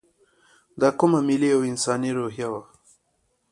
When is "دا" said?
0.81-0.89